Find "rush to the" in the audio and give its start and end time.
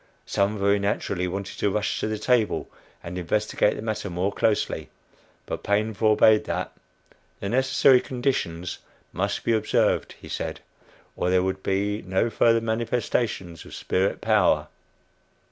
1.69-2.17